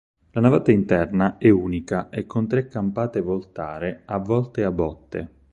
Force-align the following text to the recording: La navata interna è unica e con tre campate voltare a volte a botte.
La 0.31 0.41
navata 0.41 0.71
interna 0.71 1.37
è 1.37 1.51
unica 1.51 2.09
e 2.09 2.25
con 2.25 2.47
tre 2.47 2.67
campate 2.67 3.21
voltare 3.21 4.01
a 4.05 4.17
volte 4.17 4.63
a 4.63 4.71
botte. 4.71 5.29